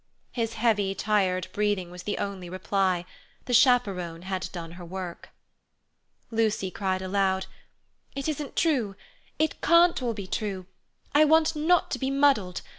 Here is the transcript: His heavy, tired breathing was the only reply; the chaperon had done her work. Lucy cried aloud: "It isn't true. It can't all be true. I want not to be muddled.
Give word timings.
His 0.31 0.53
heavy, 0.53 0.95
tired 0.95 1.47
breathing 1.53 1.91
was 1.91 2.01
the 2.01 2.17
only 2.17 2.49
reply; 2.49 3.05
the 3.45 3.53
chaperon 3.53 4.23
had 4.23 4.49
done 4.51 4.71
her 4.71 4.83
work. 4.83 5.29
Lucy 6.31 6.71
cried 6.71 7.03
aloud: 7.03 7.45
"It 8.15 8.27
isn't 8.27 8.55
true. 8.55 8.95
It 9.37 9.61
can't 9.61 10.01
all 10.01 10.15
be 10.15 10.25
true. 10.25 10.65
I 11.13 11.23
want 11.25 11.55
not 11.55 11.91
to 11.91 11.99
be 11.99 12.09
muddled. 12.09 12.63